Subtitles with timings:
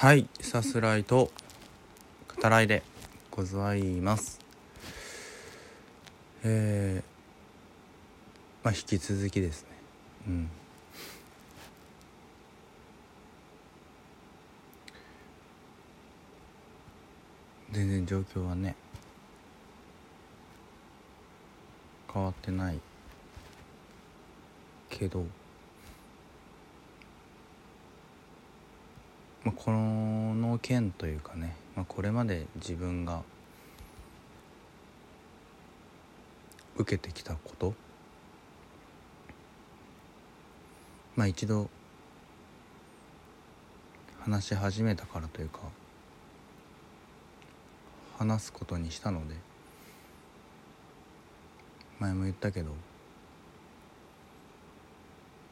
[0.00, 1.32] はいさすらいと
[2.40, 2.84] 語らいで
[3.32, 4.38] ございます。
[6.44, 9.68] えー、まあ引き続きですね。
[10.28, 10.50] うん。
[17.72, 18.76] 全然状況はね
[22.14, 22.78] 変わってない
[24.88, 25.26] けど。
[29.48, 33.22] まあ、この件というかね、まあ、これまで自分が
[36.76, 37.72] 受けてきたこと
[41.16, 41.70] まあ一度
[44.20, 45.60] 話し始めたからというか
[48.18, 49.34] 話すことにしたので
[52.00, 52.72] 前も言ったけど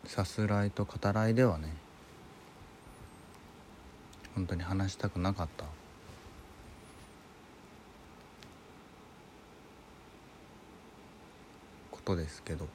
[0.05, 1.86] さすらいと語らいではね
[4.37, 5.65] 本当に話したくなかった。
[11.91, 12.69] ことですけど。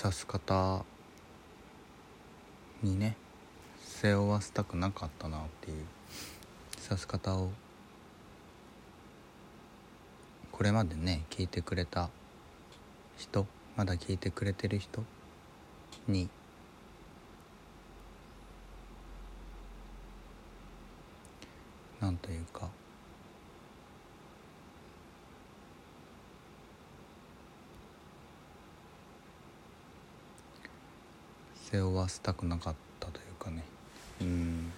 [0.00, 0.84] 刺す方
[2.82, 3.16] にね
[3.80, 5.84] 背負わせたくなかったなっていう。
[6.86, 7.50] 刺す方を
[10.52, 12.08] これまでね聞いてくれた
[13.18, 15.02] 人まだ聞いてくれてる人
[16.08, 16.28] に。
[22.00, 22.68] なんというか。
[31.70, 33.62] 背負わせたくなかったというかね。
[34.22, 34.72] うん。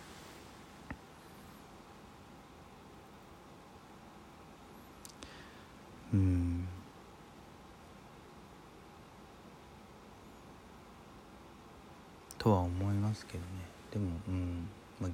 [12.41, 13.45] とは思いますけどね。
[13.93, 14.67] でもうん
[14.99, 15.11] まあ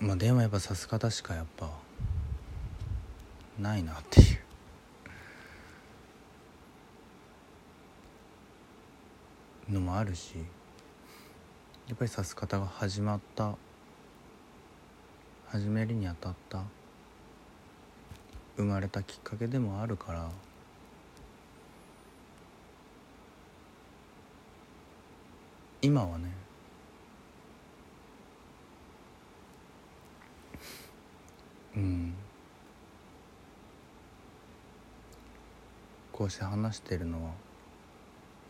[0.00, 1.70] まあでもやっぱさす方しかやっぱ
[3.60, 4.40] ないなっていう。
[9.72, 10.34] のもあるし
[11.86, 13.54] やっぱりさす方が始まった
[15.46, 16.64] 始めるにあたった
[18.56, 20.49] 生まれたきっかけでもあるから。
[25.82, 26.30] 今はね。
[31.76, 32.14] うん。
[36.12, 37.30] こうして話してるのは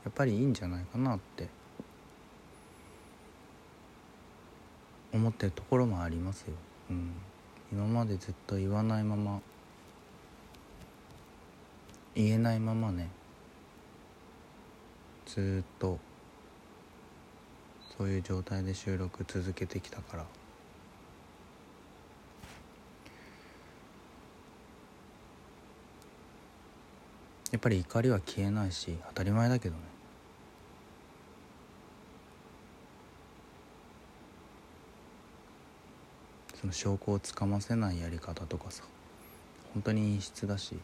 [0.05, 1.61] やっぱりいいんじゃないかなって。
[5.13, 6.55] 思ってるところもありますよ、
[6.91, 7.13] うん、
[7.73, 9.41] 今までずっと言わないまま
[12.15, 13.11] 言えないままね
[15.27, 15.99] ずっと
[18.01, 20.25] そういう状態で収録続けてきたから。
[27.53, 29.83] やっぱり怒りは消えないし当たり前だけどね。
[36.59, 38.83] その証拠をつかませないやり方とかさ
[39.75, 40.75] 本当に陰湿だし。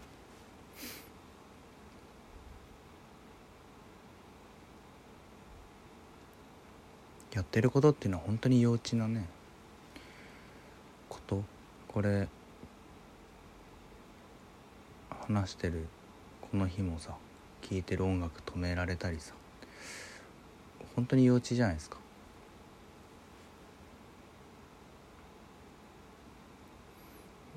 [7.36, 9.28] やってることっていうのは本当に幼稚なね
[11.06, 11.44] こと。
[11.86, 12.28] これ
[15.10, 15.86] 話してる
[16.40, 17.10] この日もさ
[17.60, 19.34] 聴いてる音楽止められたりさ
[20.94, 21.98] 本当に幼稚じゃないですか。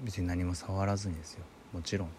[0.03, 1.45] 別に何も触らずにですよ。
[1.72, 2.09] もちろん。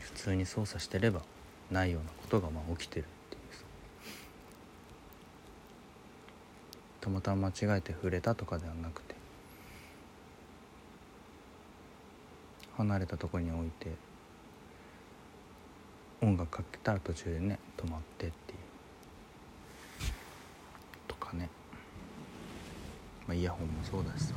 [0.00, 1.22] 普通に操作してれば
[1.70, 3.06] ないようなことがまあ起きてる。
[7.04, 9.14] たまたま間違えて触れたとかではなくて
[12.78, 13.90] 離れたとこに置いて
[16.22, 18.58] 音楽かけたら途中でね止まってっていう。
[21.06, 21.50] とかね、
[23.26, 24.34] まあ、イヤホンもそうだしさ。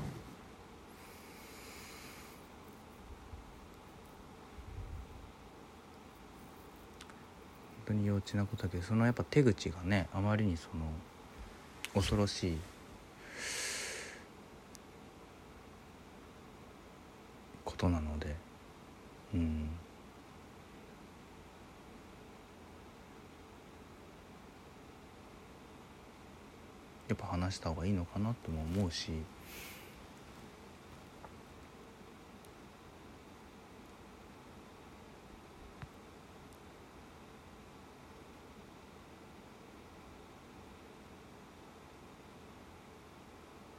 [7.85, 10.83] 本当に幼稚なことだけどそのやっぱ手口がねあまりにその
[11.97, 12.57] 恐ろしい。
[17.65, 18.35] ことなので。
[19.33, 19.69] うん。
[27.07, 29.11] やっぱ話した方がいいのかなとも思うし。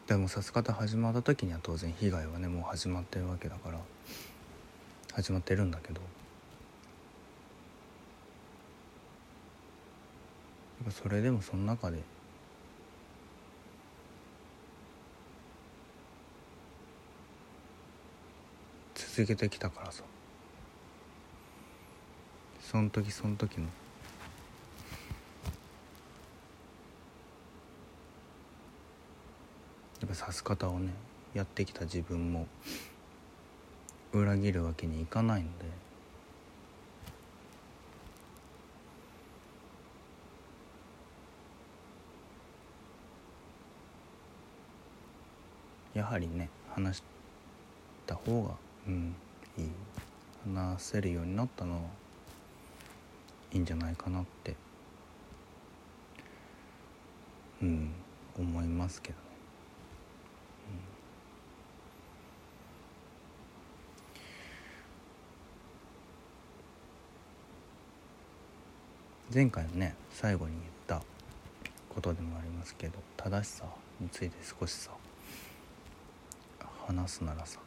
[0.09, 3.79] でもさす方始まった時には当然被害はねもう始まってるわけだから。
[5.13, 6.01] 始まってるんだけど。
[10.91, 11.99] それでもその中で。
[18.95, 20.05] 続けてきたからさ。
[22.63, 23.67] その時その時の
[30.01, 30.93] やっぱ指す方をね
[31.35, 32.47] やってきた自分も
[34.13, 35.65] 裏切るわけにいかないので。
[45.95, 47.03] やはりね話し
[48.07, 48.51] た方が
[48.87, 49.15] うん
[49.57, 49.71] いい。
[50.47, 51.81] 話せるようになったのは
[53.53, 54.55] いいんじゃないかなって
[57.61, 57.93] うん
[58.39, 59.23] 思いますけどね、
[60.69, 60.79] うん、
[69.33, 71.03] 前回のね最後に言った
[71.89, 73.65] ことでもありますけど正しさ
[74.01, 74.91] について少しさ
[76.87, 77.61] 話すならさ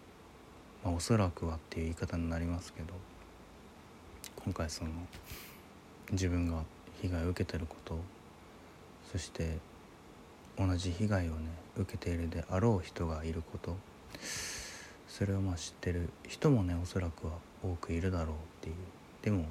[0.84, 2.94] まあ、おそらくはっていう言い方になりますけど
[4.44, 4.90] 今回その
[6.12, 6.63] 自分が
[7.02, 8.00] 被害を受けてること
[9.12, 9.58] そして
[10.58, 13.75] 同じ被害をね受けているであろう人がいること
[15.08, 18.75] それをまあ知ってる人もねおそらくは多くいるだろうっていう。
[19.22, 19.46] でも、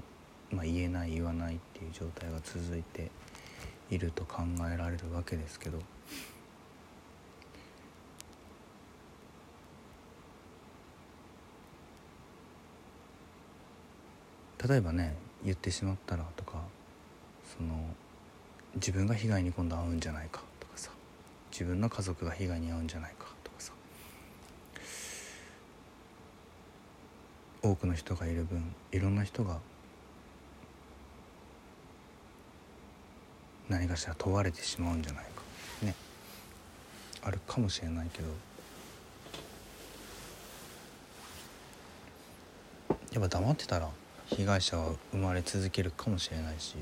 [0.50, 3.11] まあ、言えない言わないっていう状態が続いて
[3.91, 4.43] いると考
[4.73, 5.79] えられるわけですけど。
[14.69, 16.58] 例えばね言ってしまったらとか
[17.56, 17.82] その
[18.75, 20.91] 自分が被害に今度遭うんじゃないかとかさ
[21.50, 23.73] 自分の家族が被害に遭うんじゃないかとかさ
[27.62, 29.58] 多くの人がいる分いろんな人が
[33.70, 35.31] 何かしら問われてしまうんじゃないか。
[35.87, 35.94] ね。
[37.22, 38.28] あるかもしれないけど。
[43.12, 43.88] やっぱ黙ってたら
[44.26, 46.76] 被害者は生まれ続けるかもしれないし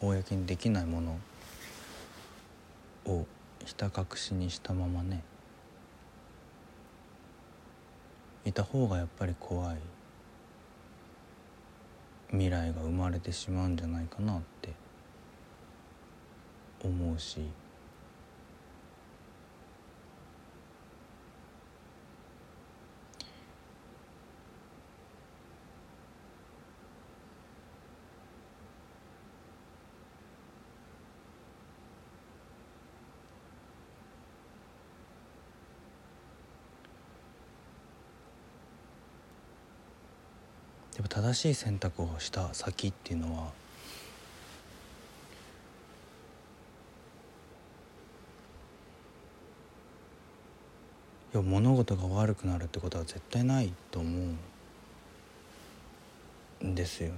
[0.00, 1.18] 公にできないもの
[3.06, 3.26] を
[3.64, 5.24] ひた隠しにしたままね
[8.44, 9.76] いた方がやっぱり怖い。
[12.32, 14.72] 未来が生まれてしまうんじゃないかなって
[16.84, 17.59] 思うし。
[41.00, 43.50] っぱ正しい選択をした先っていうのは
[51.32, 54.34] いや物事が悪くなるってことは絶対ないと思
[56.62, 57.14] うんですよね。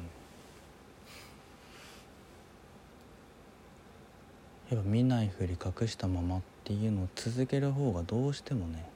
[4.71, 8.87] やっぱ見ないふり隠したままっていうのを続ける方がどうしてもね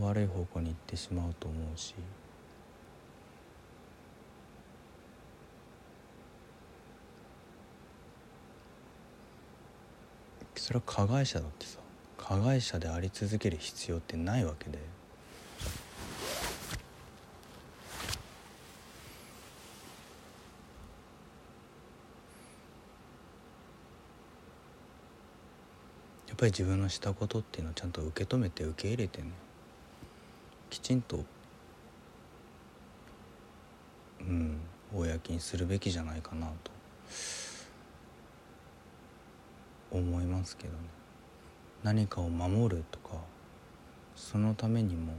[0.00, 1.94] 悪い方向に行ってしまうと思うし
[10.56, 11.78] それは加害者だってさ
[12.16, 14.78] 加害者であり続ける必要ってないわけで。
[26.28, 29.28] やっぱり自分のしたことっていうのをちゃんと受け止めて受け入れてね
[30.74, 31.24] きちんと
[34.20, 34.58] うん
[34.92, 36.72] 公にするべきじゃないかなと
[39.92, 40.78] 思いますけどね。
[41.84, 43.10] 何かを守るとか
[44.16, 45.12] そのためにも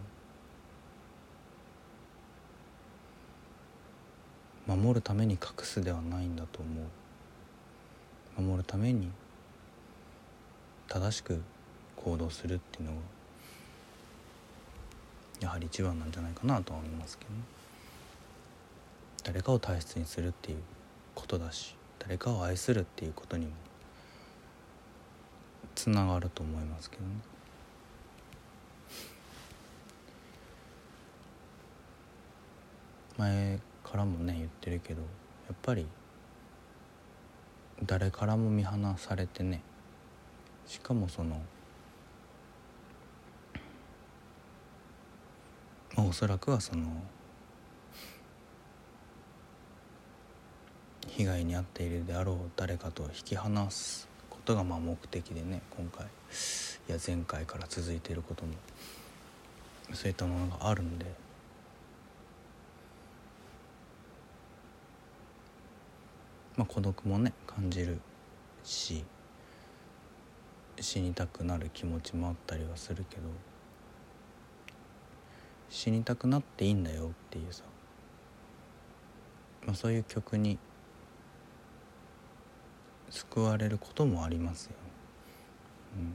[4.67, 6.81] 守るために隠すではないんだと思
[8.37, 8.41] う。
[8.41, 9.09] 守るために
[10.89, 11.41] 正しく
[11.95, 13.14] 行動するっていうのが
[15.41, 17.39] やはり一番なんじゃないかなとは思いますけどね。
[19.23, 20.59] 誰かを大切にするっていう
[21.15, 23.53] ことだし誰かを愛するっていうことにも
[25.73, 27.09] つながると思いますけどね。
[33.17, 35.07] 前からもね言ってるけどや
[35.53, 35.87] っぱり
[37.83, 39.61] 誰からも見放されてね
[40.67, 41.39] しかもそのまあ
[45.97, 46.85] おそらくはその
[51.07, 58.51] 被害に遭っているであろう誰かと引き離すことがまあ目的でね今回いや前回から続いていることも
[59.93, 61.05] そういったものがあるんで。
[66.57, 67.99] まあ孤独もね感じる
[68.63, 69.03] し
[70.79, 73.23] 死にたくなる気持ちもあったりはするけど。
[75.75, 77.63] 死にたくなっていいんだよっていうさ、
[79.65, 80.57] まあ、そういう曲に
[83.09, 84.71] 救われることもありますよ、
[85.97, 86.13] うん、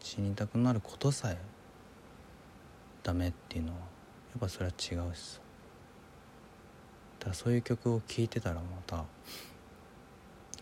[0.00, 1.38] 死にたくなることさえ
[3.04, 3.84] ダメっていうのはや
[4.38, 5.40] っぱそれは違うしさ。
[7.20, 9.04] だからそういう曲を聴いてたらまた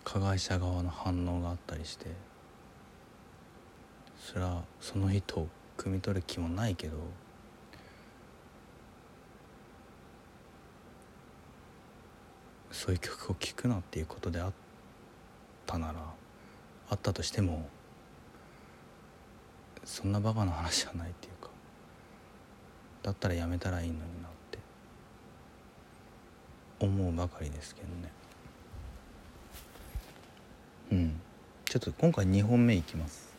[0.05, 2.09] 加害者側の反応があったりして
[4.19, 6.99] それはその人を汲み取る気もないけど
[12.81, 14.53] そういう曲を聴くなっていうことであっ
[15.67, 15.99] たなら
[16.89, 17.69] あったとしても
[19.85, 21.51] そんなバカな話じゃないっていうか
[23.03, 24.59] だったらやめたらいいのになって
[26.81, 28.13] 思うばかりですけどね。
[30.93, 31.21] うん。
[31.67, 33.30] ちょっと今回2本目いきます。